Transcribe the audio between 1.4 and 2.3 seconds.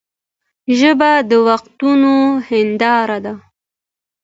وختونو